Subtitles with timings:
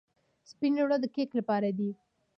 [0.49, 1.91] سپین اوړه د کیک لپاره دي.